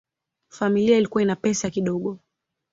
Familia 0.49 0.97
ilikuwa 0.97 1.21
ina 1.23 1.35
pesa 1.35 1.69
kidogo. 1.69 2.19